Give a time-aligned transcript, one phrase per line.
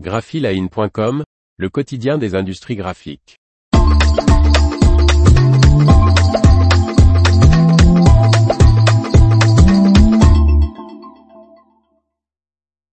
[0.00, 1.22] graphiline.com,
[1.56, 3.38] le quotidien des industries graphiques.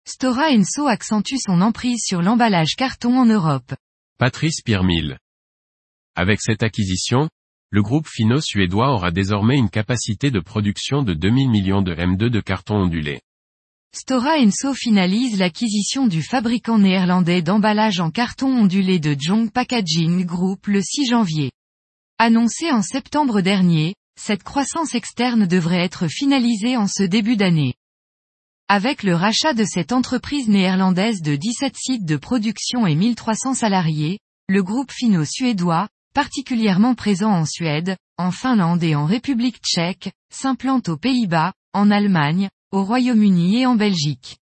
[0.04, 3.74] Stora Enso accentue son emprise sur l'emballage carton en Europe.
[4.18, 5.18] Patrice Pirmil.
[6.16, 7.28] Avec cette acquisition,
[7.70, 12.40] le groupe finno-suédois aura désormais une capacité de production de 2000 millions de M2 de
[12.40, 13.20] carton ondulé.
[13.94, 20.66] Stora Enso finalise l'acquisition du fabricant néerlandais d'emballage en carton ondulé de Jong Packaging Group
[20.66, 21.50] le 6 janvier.
[22.18, 27.74] Annoncé en septembre dernier, cette croissance externe devrait être finalisée en ce début d'année.
[28.68, 34.18] Avec le rachat de cette entreprise néerlandaise de 17 sites de production et 1300 salariés,
[34.48, 40.98] le groupe finno-suédois, particulièrement présent en Suède, en Finlande et en République tchèque, s'implante aux
[40.98, 44.36] Pays-Bas, en Allemagne, au Royaume-Uni et en Belgique.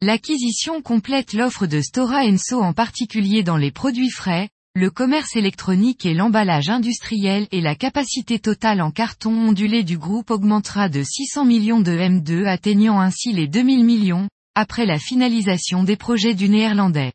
[0.00, 6.06] L'acquisition complète l'offre de Stora Enso en particulier dans les produits frais, le commerce électronique
[6.06, 11.44] et l'emballage industriel et la capacité totale en carton ondulé du groupe augmentera de 600
[11.44, 17.12] millions de M2 atteignant ainsi les 2000 millions, après la finalisation des projets du néerlandais.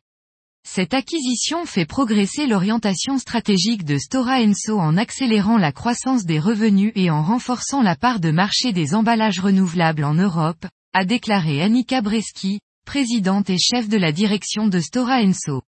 [0.70, 6.92] Cette acquisition fait progresser l'orientation stratégique de Stora Enso en accélérant la croissance des revenus
[6.94, 12.02] et en renforçant la part de marché des emballages renouvelables en Europe, a déclaré Annika
[12.02, 15.62] Breski, présidente et chef de la direction de Stora Enso.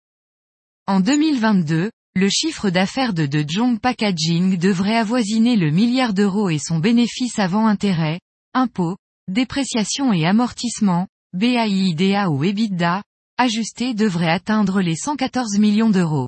[0.86, 6.60] En 2022, le chiffre d'affaires de De Jong Packaging devrait avoisiner le milliard d'euros et
[6.60, 8.20] son bénéfice avant intérêt,
[8.54, 8.98] impôts,
[9.30, 13.02] dépréciation et amortissement, BAIIDA ou EBITDA,
[13.40, 16.28] ajusté devrait atteindre les 114 millions d'euros.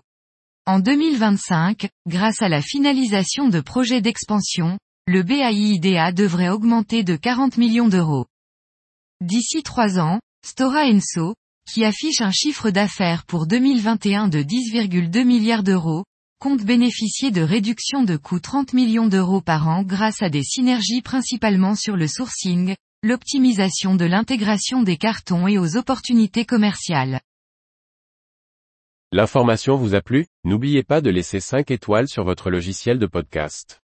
[0.66, 7.58] En 2025, grâce à la finalisation de projets d'expansion, le BAIIDA devrait augmenter de 40
[7.58, 8.28] millions d'euros.
[9.20, 11.36] D'ici trois ans, Stora Enso,
[11.70, 16.06] qui affiche un chiffre d'affaires pour 2021 de 10,2 milliards d'euros,
[16.39, 21.02] compte bénéficier de réductions de coûts 30 millions d'euros par an grâce à des synergies
[21.02, 27.20] principalement sur le sourcing, l'optimisation de l'intégration des cartons et aux opportunités commerciales.
[29.12, 30.28] L'information vous a plu?
[30.44, 33.80] N'oubliez pas de laisser 5 étoiles sur votre logiciel de podcast.